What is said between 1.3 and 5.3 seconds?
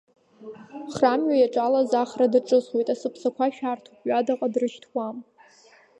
иаҿалаз ахра даҿысуеит, асыԥсақәа шәарҭоуп, ҩадаҟа дрышьҭуам.